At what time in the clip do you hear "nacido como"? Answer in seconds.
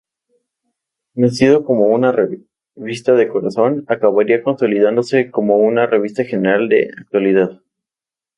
1.13-1.85